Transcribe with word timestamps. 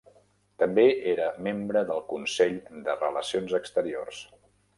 També 0.61 0.85
era 1.11 1.27
membre 1.47 1.83
del 1.91 2.01
Consell 2.15 2.57
de 2.89 2.97
Relacions 3.03 3.55
Exteriors. 3.61 4.25